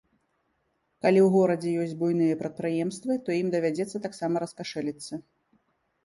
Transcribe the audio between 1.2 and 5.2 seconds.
ў горадзе ёсць буйныя прадпрыемствы, то ім давядзецца таксама раскашэліцца.